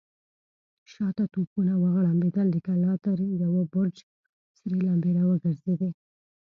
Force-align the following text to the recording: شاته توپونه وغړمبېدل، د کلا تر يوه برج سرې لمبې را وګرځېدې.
شاته 0.91 1.23
توپونه 1.33 1.73
وغړمبېدل، 1.83 2.47
د 2.51 2.57
کلا 2.67 2.93
تر 3.05 3.17
يوه 3.43 3.61
برج 3.73 3.95
سرې 4.57 4.77
لمبې 4.87 5.11
را 5.17 5.23
وګرځېدې. 5.31 5.89